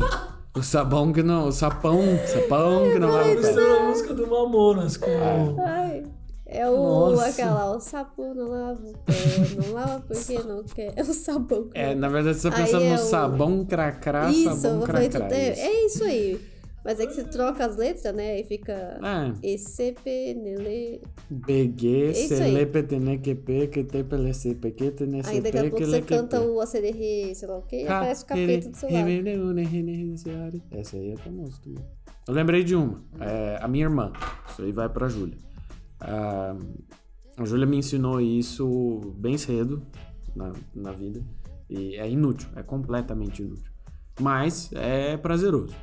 O 0.56 0.62
sabão 0.64 1.12
que 1.12 1.24
não. 1.24 1.48
O 1.48 1.52
sapão. 1.52 2.00
Sapão 2.28 2.92
que 2.92 3.00
não 3.00 3.10
lava 3.10 3.30
o 3.32 3.36
pé. 3.36 3.42
Mistura 3.42 3.78
a 3.78 3.84
música 3.86 4.14
do 4.14 4.28
Mamonas 4.28 4.98
com. 4.98 5.10
Ai. 5.66 6.04
É 6.48 6.70
o 6.70 6.78
Nossa. 6.78 7.26
aquela, 7.30 7.76
o 7.76 7.80
sapo 7.80 8.34
não 8.36 8.48
lava 8.50 8.80
o 8.80 8.94
pé, 9.00 9.14
não 9.66 9.74
lava 9.74 10.00
porque 10.08 10.38
não 10.44 10.64
quer. 10.64 10.94
É 10.96 11.02
o 11.02 11.06
sabão. 11.12 11.70
É, 11.74 11.96
na 11.96 12.08
verdade, 12.08 12.38
você 12.38 12.52
tá 12.52 12.58
Aí 12.58 12.64
pensando 12.66 12.84
é 12.86 12.90
no 12.90 12.94
o- 12.94 12.98
sabão 13.00 13.66
cracrá, 13.66 14.30
Isso, 14.30 14.56
sabão 14.56 14.82
eu 14.82 14.86
falei 14.86 15.10
cracrá. 15.10 15.28
tudo. 15.28 15.36
É, 15.40 15.52
isso. 15.52 15.60
é 15.64 15.86
isso 15.88 16.04
aí. 16.04 16.42
Mas 16.86 17.00
é 17.00 17.08
que 17.08 17.14
você 17.14 17.24
troca 17.24 17.66
as 17.66 17.76
letras, 17.76 18.16
né? 18.16 18.40
E 18.40 18.44
fica 18.44 19.00
É. 19.02 19.54
ECP, 19.54 20.36
Nele. 20.36 21.02
BG, 21.32 22.12
isso 22.12 22.34
aí. 22.36 22.40
Celepe, 22.40 22.84
Tenequepe, 22.84 23.68
que 23.70 23.84
te 23.84 24.04
PLCP, 24.04 24.72
que 24.72 24.92
TNCP, 24.92 25.36
Aí 25.36 25.42
daqui 25.42 25.58
a 25.58 25.62
pouco 25.64 25.80
você 25.80 26.02
canta 26.02 26.42
o 26.42 26.62
ACDR, 26.62 27.34
sei 27.34 27.48
lá 27.48 27.58
o 27.58 27.62
quê, 27.64 27.82
e 27.82 27.88
aparece 27.88 28.24
o 28.24 28.28
capeta 28.28 28.70
do 28.70 28.78
seu 28.78 28.88
lado. 28.94 29.10
Essa 30.70 30.98
aí 30.98 31.12
é 31.12 31.18
famosa 31.18 31.60
também. 31.64 31.84
Eu 32.28 32.34
lembrei 32.36 32.64
de 32.64 32.76
uma. 32.76 33.04
É, 33.20 33.58
a 33.60 33.68
minha 33.68 33.86
irmã. 33.86 34.14
Isso 34.48 34.62
aí 34.62 34.72
vai 34.72 34.88
pra 34.88 35.10
Júlia. 35.10 35.38
Ah, 36.00 36.56
a 37.36 37.46
Júlia 37.46 37.66
me 37.66 37.78
ensinou 37.78 38.22
isso 38.22 39.16
bem 39.18 39.40
cedo 39.40 39.82
na, 40.36 40.54
na 40.76 40.92
vida. 40.92 41.24
E 41.68 41.96
é 41.96 42.08
inútil. 42.08 42.48
É 42.56 42.62
completamente 42.62 43.42
inútil. 43.42 43.72
Mas 44.20 44.70
é 44.74 45.18
prazeroso. 45.18 45.76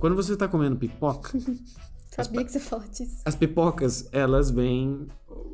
Quando 0.00 0.16
você 0.16 0.36
tá 0.36 0.48
comendo 0.48 0.76
pipoca, 0.76 1.30
Sabia 2.10 2.44
que 2.44 2.50
você 2.50 2.58
fala 2.58 2.88
disso. 2.88 3.22
as 3.24 3.34
pipocas, 3.36 4.08
elas 4.12 4.50
vêm, 4.50 5.06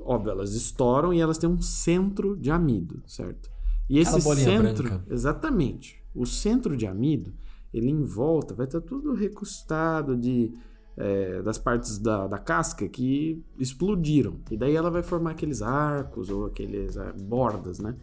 óbvio, 0.04 0.30
elas 0.32 0.54
estouram 0.54 1.12
e 1.12 1.20
elas 1.20 1.36
têm 1.36 1.50
um 1.50 1.60
centro 1.60 2.34
de 2.36 2.50
amido, 2.50 3.02
certo? 3.06 3.50
E 3.90 3.98
esse 3.98 4.20
centro, 4.20 4.88
branca. 4.88 5.04
exatamente, 5.12 6.02
o 6.14 6.24
centro 6.24 6.76
de 6.76 6.86
amido, 6.86 7.34
ele 7.74 7.90
em 7.90 8.02
volta 8.02 8.54
vai 8.54 8.66
estar 8.66 8.80
tudo 8.80 9.14
recostado 9.14 10.16
de 10.16 10.52
é, 10.96 11.42
das 11.42 11.58
partes 11.58 11.98
da, 11.98 12.26
da 12.26 12.38
casca 12.38 12.88
que 12.88 13.44
explodiram. 13.58 14.40
E 14.50 14.56
daí 14.56 14.74
ela 14.74 14.90
vai 14.90 15.02
formar 15.02 15.32
aqueles 15.32 15.60
arcos 15.60 16.30
ou 16.30 16.46
aqueles 16.46 16.96
ah, 16.96 17.12
bordas, 17.20 17.78
né? 17.78 17.94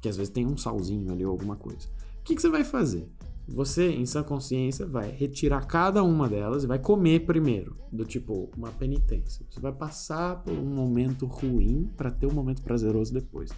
Que 0.00 0.10
às 0.10 0.16
vezes 0.16 0.30
tem 0.30 0.46
um 0.46 0.56
salzinho 0.56 1.10
ali 1.10 1.24
ou 1.24 1.32
alguma 1.32 1.56
coisa. 1.56 1.88
O 2.20 2.22
que, 2.22 2.34
que 2.34 2.42
você 2.42 2.50
vai 2.50 2.62
fazer? 2.62 3.08
Você, 3.46 3.90
em 3.90 4.06
sua 4.06 4.24
consciência, 4.24 4.86
vai 4.86 5.10
retirar 5.10 5.66
cada 5.66 6.02
uma 6.02 6.28
delas 6.28 6.64
e 6.64 6.66
vai 6.66 6.78
comer 6.78 7.26
primeiro. 7.26 7.76
Do 7.92 8.04
tipo, 8.04 8.50
uma 8.56 8.70
penitência. 8.70 9.44
Você 9.48 9.60
vai 9.60 9.72
passar 9.72 10.42
por 10.42 10.54
um 10.54 10.74
momento 10.74 11.26
ruim 11.26 11.90
para 11.96 12.10
ter 12.10 12.26
um 12.26 12.32
momento 12.32 12.62
prazeroso 12.62 13.12
depois. 13.12 13.50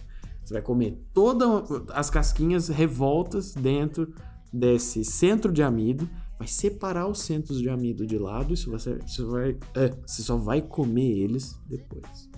Você 0.43 0.53
vai 0.53 0.61
comer 0.61 1.01
todas 1.13 1.69
as 1.93 2.09
casquinhas 2.09 2.67
revoltas 2.67 3.53
dentro 3.53 4.13
desse 4.51 5.03
centro 5.03 5.51
de 5.51 5.61
amido, 5.61 6.09
vai 6.37 6.47
separar 6.47 7.07
os 7.07 7.19
centros 7.19 7.59
de 7.59 7.69
amido 7.69 8.05
de 8.05 8.17
lado 8.17 8.53
e 8.53 8.57
você, 8.57 8.95
você, 8.95 9.23
vai, 9.23 9.57
é, 9.75 9.89
você 10.05 10.21
só 10.21 10.37
vai 10.37 10.61
comer 10.61 11.17
eles 11.17 11.59
depois. 11.67 12.29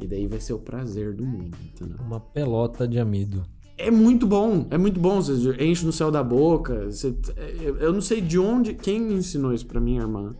E 0.00 0.06
daí 0.06 0.26
vai 0.26 0.40
ser 0.40 0.52
o 0.52 0.58
prazer 0.58 1.14
do 1.14 1.24
mundo, 1.24 1.56
entendeu? 1.64 1.96
Uma 2.00 2.18
pelota 2.18 2.88
de 2.88 2.98
amido. 2.98 3.44
É 3.76 3.90
muito 3.90 4.26
bom, 4.26 4.66
é 4.70 4.78
muito 4.78 5.00
bom. 5.00 5.20
Você 5.20 5.32
enche 5.64 5.84
no 5.84 5.92
céu 5.92 6.10
da 6.10 6.22
boca. 6.22 6.86
você- 6.90 7.14
eu- 7.60 7.76
eu 7.78 7.92
não 7.92 8.00
sei 8.00 8.20
de 8.20 8.38
onde. 8.38 8.74
Quem 8.74 9.00
me 9.00 9.14
ensinou 9.14 9.52
isso 9.52 9.66
pra 9.66 9.80
minha 9.80 10.00
irmã? 10.02 10.34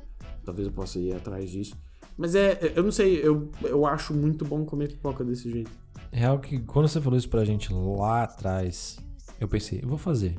Talvez 0.45 0.67
eu 0.69 0.73
possa 0.73 0.99
ir 0.99 1.13
atrás 1.15 1.51
disso. 1.51 1.77
Mas 2.17 2.35
é. 2.37 2.73
Eu 2.77 2.83
não 2.85 2.93
sei, 2.93 3.17
eu, 3.27 3.51
eu 3.63 3.85
acho 3.87 4.15
muito 4.15 4.45
bom 4.45 4.65
comer 4.65 4.89
pipoca 4.89 5.25
desse 5.25 5.51
jeito. 5.51 5.71
Real 6.13 6.39
que 6.39 6.61
quando 6.61 6.87
você 6.87 7.01
falou 7.01 7.19
isso 7.19 7.29
pra 7.29 7.45
gente 7.45 7.73
lá 7.73 8.23
atrás, 8.23 8.99
eu 9.41 9.49
pensei, 9.49 9.81
eu 9.83 9.89
vou 9.89 9.99
fazer. 9.99 10.37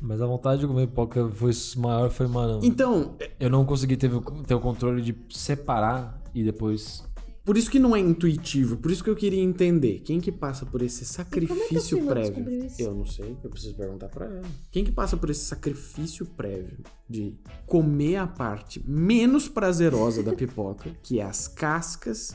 Mas 0.00 0.20
a 0.20 0.26
vontade 0.26 0.60
de 0.60 0.66
comer 0.66 0.88
pipoca 0.88 1.28
foi 1.30 1.52
maior, 1.76 2.10
foi, 2.10 2.26
mano. 2.26 2.60
Então, 2.64 3.14
Eu 3.38 3.48
não 3.48 3.64
consegui 3.64 3.96
ter, 3.96 4.10
ter 4.46 4.54
o 4.54 4.60
controle 4.60 5.00
de 5.00 5.16
separar 5.30 6.20
e 6.34 6.42
depois. 6.42 7.04
Por 7.44 7.58
isso 7.58 7.70
que 7.70 7.78
não 7.78 7.94
é 7.94 8.00
intuitivo. 8.00 8.78
Por 8.78 8.90
isso 8.90 9.04
que 9.04 9.10
eu 9.10 9.14
queria 9.14 9.42
entender. 9.42 10.00
Quem 10.00 10.18
que 10.18 10.32
passa 10.32 10.64
por 10.64 10.80
esse 10.80 11.04
sua 11.04 11.24
sacrifício 11.24 11.98
irmã 11.98 12.12
prévio? 12.12 12.68
Eu 12.78 12.94
não 12.94 13.04
sei, 13.04 13.36
eu 13.44 13.50
preciso 13.50 13.74
perguntar 13.74 14.08
pra 14.08 14.24
ela. 14.24 14.42
Quem 14.70 14.82
que 14.82 14.90
passa 14.90 15.14
por 15.16 15.28
esse 15.28 15.44
sacrifício 15.44 16.24
prévio 16.24 16.78
de 17.08 17.34
comer 17.66 18.16
a 18.16 18.26
parte 18.26 18.82
menos 18.88 19.46
prazerosa 19.46 20.22
da 20.22 20.32
pipoca, 20.32 20.90
que 21.02 21.20
é 21.20 21.24
as 21.24 21.46
cascas, 21.46 22.34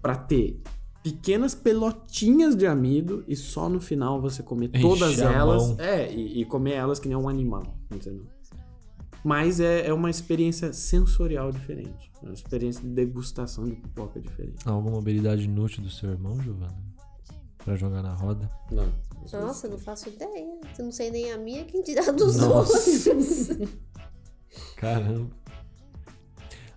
pra 0.00 0.14
ter 0.14 0.60
pequenas 1.02 1.54
pelotinhas 1.54 2.54
de 2.54 2.66
amido 2.66 3.24
e 3.26 3.34
só 3.34 3.68
no 3.68 3.80
final 3.80 4.20
você 4.20 4.44
comer 4.44 4.68
todas 4.68 5.18
elas. 5.18 5.68
mão. 5.68 5.76
É, 5.80 6.12
e, 6.12 6.42
e 6.42 6.44
comer 6.44 6.74
elas 6.74 7.00
que 7.00 7.08
nem 7.08 7.16
um 7.16 7.28
animal, 7.28 7.76
entendeu? 7.90 8.26
Mas 9.24 9.60
é, 9.60 9.86
é 9.86 9.92
uma 9.92 10.10
experiência 10.10 10.72
sensorial 10.72 11.50
diferente. 11.50 12.10
É 12.22 12.26
uma 12.26 12.34
experiência 12.34 12.82
de 12.82 12.88
degustação 12.88 13.64
de 13.64 13.76
pipoca 13.76 14.20
diferente. 14.20 14.66
Alguma 14.66 14.98
habilidade 14.98 15.44
inútil 15.44 15.82
do 15.82 15.90
seu 15.90 16.10
irmão, 16.10 16.40
Giovana? 16.40 16.76
Pra 17.58 17.76
jogar 17.76 18.02
na 18.02 18.14
roda? 18.14 18.48
Não. 18.70 18.88
Nossa, 19.32 19.68
não 19.68 19.78
faço 19.78 20.08
ideia. 20.08 20.58
Eu 20.78 20.84
não 20.84 20.92
sei 20.92 21.10
nem 21.10 21.32
a 21.32 21.36
minha, 21.38 21.64
quem 21.64 21.82
dirá 21.82 22.10
dos 22.10 22.36
Nossa. 22.36 23.10
outros. 23.10 23.48
Caramba. 24.76 25.30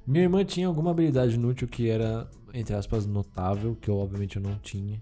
Minha 0.05 0.23
irmã 0.23 0.43
tinha 0.43 0.67
alguma 0.67 0.91
habilidade 0.91 1.35
inútil 1.35 1.67
que 1.67 1.89
era, 1.89 2.29
entre 2.53 2.75
aspas, 2.75 3.05
notável, 3.05 3.75
que 3.79 3.89
eu 3.89 3.97
obviamente 3.97 4.35
eu 4.37 4.41
não 4.41 4.57
tinha. 4.59 5.01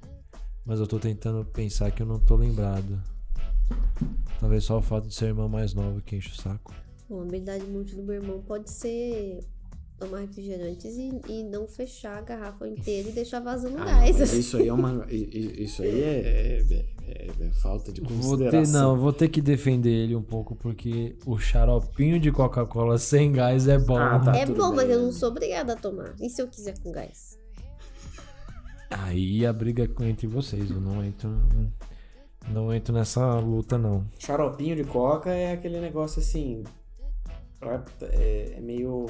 Mas 0.66 0.80
eu 0.80 0.86
tô 0.86 1.00
tentando 1.00 1.44
pensar 1.46 1.90
que 1.90 2.04
eu 2.04 2.06
não 2.06 2.20
tô 2.20 2.36
lembrado. 2.36 3.02
Talvez 4.40 4.66
só 4.66 4.78
o 4.78 4.82
fato 4.82 5.08
de 5.08 5.16
ser 5.16 5.28
irmã 5.28 5.48
mais 5.48 5.74
nova 5.74 6.02
que 6.02 6.16
enche 6.16 6.30
o 6.30 6.36
saco. 6.36 6.74
Bom, 7.10 7.20
a 7.22 7.24
habilidade 7.24 7.64
inútil 7.66 7.98
do 7.98 8.04
meu 8.04 8.16
irmão 8.16 8.42
pode 8.42 8.70
ser 8.70 9.40
tomar 9.98 10.20
refrigerantes 10.20 10.96
e, 10.96 11.20
e 11.28 11.44
não 11.44 11.68
fechar 11.68 12.20
a 12.20 12.22
garrafa 12.22 12.68
inteira 12.68 13.10
e 13.10 13.12
deixar 13.12 13.40
vazando 13.42 13.78
Ah, 13.80 13.86
gás. 13.86 14.18
mas 14.20 14.32
isso 14.34 14.58
aí 14.58 14.68
é 14.68 14.74
uma. 14.74 15.06
Isso 15.10 15.82
aí 15.82 16.02
é, 16.02 16.64
é- 16.70 16.86
é- 17.08 17.28
é 17.48 17.52
falta 17.54 17.92
de 17.92 18.00
Vou 18.02 18.10
ter, 18.38 18.46
consideração. 18.46 18.92
não, 18.94 18.98
vou 19.02 19.12
ter 19.12 19.28
que 19.28 19.42
defender 19.42 19.90
ele 19.90 20.16
um 20.16 20.22
pouco, 20.22 20.56
porque 20.56 21.18
o 21.26 21.38
xaropinho 21.40 22.20
de 22.20 22.32
Coca-Cola 22.32 22.98
sem 23.00 23.32
gás 23.32 23.68
é 23.68 23.78
bom. 23.80 23.98
Ah, 23.98 24.20
tá. 24.20 24.38
é 24.38 24.46
bom, 24.46 24.72
mas 24.74 24.86
bem. 24.88 24.96
eu 24.96 25.02
não 25.02 25.12
sou 25.12 25.30
obrigada 25.30 25.74
a 25.74 25.76
tomar. 25.76 26.14
E 26.22 26.30
se 26.30 26.42
eu 26.42 26.48
quiser 26.48 26.78
com 26.80 26.92
gás? 26.92 27.38
Aí 28.92 29.46
a 29.46 29.52
briga 29.54 29.84
é 29.84 30.04
entre 30.06 30.28
vocês, 30.28 30.70
eu 30.70 30.80
não 30.80 31.04
entro. 31.04 31.30
Não 32.52 32.74
entro 32.74 32.94
nessa 32.94 33.38
luta, 33.40 33.78
não. 33.78 34.06
Xaropinho 34.18 34.76
de 34.76 34.84
coca 34.84 35.30
é 35.30 35.52
aquele 35.52 35.80
negócio 35.80 36.20
assim. 36.22 36.64
É, 38.02 38.54
é 38.58 38.62
meio. 38.62 39.06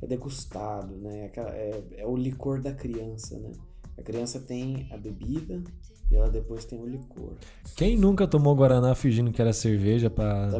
É 0.00 0.06
degustado, 0.06 0.96
né? 0.96 1.30
É, 1.36 1.82
é 1.98 2.06
o 2.06 2.16
licor 2.16 2.60
da 2.60 2.72
criança, 2.72 3.38
né? 3.38 3.52
A 3.96 4.02
criança 4.02 4.40
tem 4.40 4.88
a 4.90 4.96
bebida 4.96 5.62
e 6.10 6.16
ela 6.16 6.28
depois 6.28 6.64
tem 6.64 6.80
o 6.80 6.86
licor. 6.86 7.34
Quem 7.76 7.96
nunca 7.96 8.26
tomou 8.26 8.54
Guaraná 8.56 8.94
fingindo 8.96 9.30
que 9.30 9.40
era 9.40 9.52
cerveja 9.52 10.10
pra- 10.10 10.50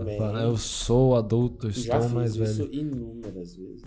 eu 0.44 0.56
sou 0.56 1.16
adulto, 1.16 1.70
Já 1.72 1.80
estou 1.96 2.02
fiz 2.02 2.12
mais 2.12 2.36
isso 2.36 2.68
velho. 2.68 2.72
inúmeras 2.74 3.56
vezes. 3.56 3.82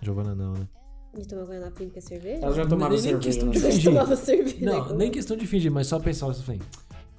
Giovana 0.00 0.34
não, 0.34 0.54
né? 0.54 0.68
De 1.14 1.28
tomar 1.28 1.44
Guaraná 1.44 1.70
finge 1.72 1.90
que 1.90 1.98
é 1.98 2.02
cerveja? 2.02 2.42
Ela 2.46 2.54
já 2.54 2.66
tomava 2.66 2.94
Nem- 2.94 3.02
nem 3.02 3.20
cerveja. 3.20 3.28
questão 3.28 3.48
né? 3.48 3.52
de 3.54 3.60
fingir. 3.60 4.16
cerveja. 4.16 4.64
Não, 4.64 4.96
nem 4.96 5.10
questão 5.10 5.36
de 5.36 5.46
fingir, 5.46 5.70
mas 5.70 5.86
só 5.88 6.00
pensar 6.00 6.30
assim, 6.30 6.42
falei, 6.42 6.60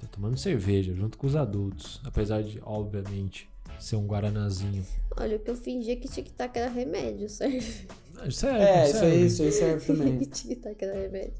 tô 0.00 0.06
tomando 0.08 0.36
cerveja 0.36 0.92
junto 0.94 1.16
com 1.16 1.26
os 1.28 1.36
adultos. 1.36 2.00
Apesar 2.04 2.42
de, 2.42 2.60
obviamente, 2.64 3.48
ser 3.78 3.96
um 3.96 4.06
Guaranazinho. 4.06 4.84
Olha, 5.16 5.36
o 5.36 5.38
que 5.38 5.50
eu 5.50 5.56
fingi 5.56 5.90
é 5.92 5.96
que 5.96 6.08
tic-tac 6.08 6.56
era 6.58 6.70
remédio, 6.70 7.28
serve. 7.28 7.86
É, 8.22 8.28
isso 8.28 8.40
sério. 8.40 9.04
aí, 9.04 9.26
isso 9.26 9.42
aí 9.42 9.52
serve 9.52 9.86
também. 9.92 10.18
tic-tac 10.20 10.84
era 10.84 10.94
remédio. 11.00 11.34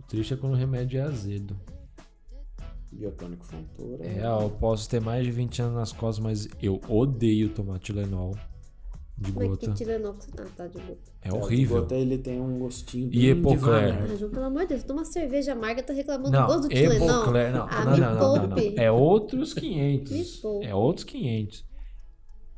O 0.00 0.02
triste 0.08 0.34
é 0.34 0.36
quando 0.36 0.54
o 0.54 0.56
remédio 0.56 1.00
é 1.00 1.02
azedo. 1.02 1.58
Biotônico 2.92 3.44
Fontoura. 3.44 4.06
É, 4.06 4.24
eu 4.24 4.50
posso 4.50 4.88
ter 4.88 5.00
mais 5.00 5.24
de 5.24 5.30
20 5.30 5.62
anos 5.62 5.74
nas 5.74 5.92
costas, 5.92 6.22
mas 6.24 6.48
eu 6.62 6.80
odeio 6.88 7.50
tomar 7.50 7.78
Tilenol 7.78 8.34
de 9.18 9.32
Mas 9.32 9.48
gota. 9.48 9.66
que 9.68 9.74
Tilenol... 9.74 10.14
Ah, 10.38 10.44
tá 10.56 10.66
de 10.66 10.78
boa. 10.78 10.98
É 11.22 11.28
É, 11.28 11.32
o 11.32 11.36
de 11.36 11.38
horrível. 11.42 11.80
Gota, 11.82 11.94
ele 11.94 12.18
tem 12.18 12.40
um 12.40 12.58
gostinho 12.58 13.08
E 13.12 13.30
Epocler. 13.30 14.02
Ah, 14.02 14.16
João, 14.16 14.30
pelo 14.30 14.44
amor 14.44 14.62
de 14.62 14.68
Deus, 14.68 14.82
toma 14.84 15.04
cerveja 15.04 15.52
amarga, 15.52 15.82
tá 15.82 15.92
reclamando 15.94 16.30
do 16.30 16.38
Não, 16.38 16.46
gosto 16.46 16.62
do 16.62 16.68
Tilenol. 16.68 17.08
Epocler, 17.22 17.52
não, 17.52 17.66
Ah, 17.70 17.84
não, 17.84 17.96
não, 17.96 18.36
não, 18.36 18.46
não. 18.48 18.56
É 18.76 18.90
outros 18.92 19.54
500. 19.54 20.12
Me 20.12 20.24
poupe. 20.42 20.66
É 20.66 20.74
outros 20.74 21.04
500. 21.04 21.64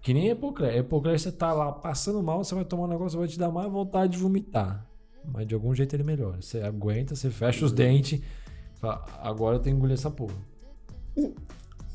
Que 0.02 0.12
nem 0.14 0.28
Epocler. 0.28 0.76
Epocler 0.76 1.18
você 1.18 1.30
tá 1.30 1.52
lá 1.52 1.70
passando 1.70 2.22
mal, 2.22 2.42
você 2.42 2.54
vai 2.54 2.64
tomar 2.64 2.84
um 2.84 2.88
negócio, 2.88 3.18
vai 3.18 3.28
te 3.28 3.38
dar 3.38 3.50
mais 3.50 3.70
vontade 3.70 4.12
de 4.12 4.18
vomitar. 4.18 4.84
Mas 5.24 5.46
de 5.46 5.54
algum 5.54 5.74
jeito 5.74 5.94
ele 5.94 6.02
melhora. 6.04 6.40
Você 6.42 6.60
aguenta, 6.60 7.14
você 7.14 7.30
fecha 7.30 7.60
Uhum. 7.60 7.66
os 7.66 7.72
dentes. 7.72 8.20
Fala, 8.76 9.04
agora 9.20 9.56
eu 9.56 9.60
tenho 9.60 9.76
que 9.76 9.78
engolir 9.78 9.94
essa 9.94 10.10
porra. 10.10 10.34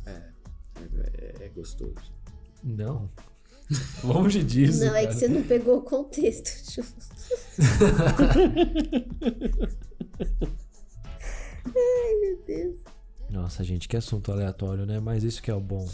É, 0.06 1.36
é 1.46 1.50
gostoso. 1.56 1.96
Não. 2.64 3.10
Longe 4.04 4.44
disso. 4.44 4.86
Não, 4.86 4.96
é 4.96 5.02
que 5.02 5.08
cara. 5.08 5.20
você 5.20 5.28
não 5.28 5.42
pegou 5.44 5.78
o 5.78 5.82
contexto, 5.82 6.72
Ju. 6.72 6.84
Ai, 11.66 12.16
meu 12.22 12.44
Deus. 12.46 12.78
Nossa, 13.30 13.64
gente, 13.64 13.88
que 13.88 13.98
assunto 13.98 14.32
aleatório, 14.32 14.86
né? 14.86 15.00
Mas 15.00 15.24
isso 15.24 15.42
que 15.42 15.50
é 15.50 15.56
o 15.56 15.60
bom. 15.60 15.88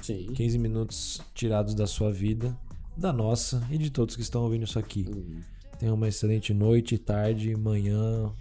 Sim. 0.00 0.32
15 0.34 0.58
minutos 0.58 1.20
tirados 1.34 1.74
da 1.74 1.86
sua 1.86 2.12
vida 2.12 2.56
da 2.96 3.12
nossa 3.12 3.66
e 3.70 3.78
de 3.78 3.90
todos 3.90 4.16
que 4.16 4.22
estão 4.22 4.42
ouvindo 4.42 4.64
isso 4.64 4.78
aqui. 4.78 5.06
Tenha 5.78 5.94
uma 5.94 6.08
excelente 6.08 6.52
noite, 6.52 6.98
tarde, 6.98 7.56
manhã, 7.56 8.32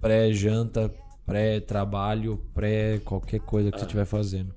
pré-janta, 0.00 0.92
pré-trabalho, 1.24 2.38
pré 2.54 2.98
qualquer 2.98 3.40
coisa 3.40 3.70
que 3.70 3.78
você 3.78 3.84
estiver 3.84 4.06
fazendo. 4.06 4.54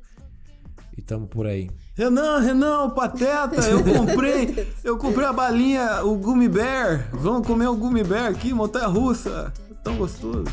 E 0.97 1.01
tamo 1.01 1.27
por 1.27 1.45
aí. 1.47 1.69
Renan, 1.95 2.39
Renan, 2.39 2.83
o 2.83 2.91
pateta, 2.91 3.61
eu 3.67 3.83
comprei, 3.83 4.67
eu 4.83 4.97
comprei 4.97 5.27
a 5.27 5.33
balinha, 5.33 6.03
o 6.03 6.15
Gummy 6.15 6.47
Bear. 6.47 7.09
Vamos 7.13 7.45
comer 7.45 7.67
o 7.67 7.75
Gummy 7.75 8.03
Bear 8.03 8.31
aqui, 8.31 8.53
montanha 8.53 8.87
russa. 8.87 9.53
Tão 9.83 9.97
gostoso. 9.97 10.45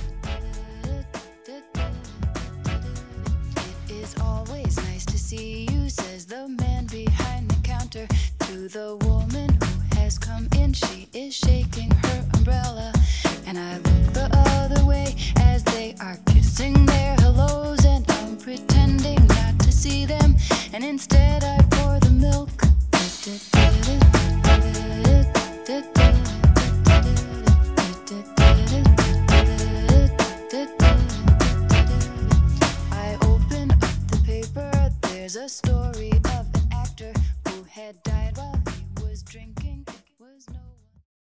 The 8.66 8.96
woman 9.06 9.48
who 9.62 9.96
has 9.96 10.18
come 10.18 10.48
in. 10.58 10.72
She 10.74 11.08
is 11.14 11.34
shaking 11.34 11.65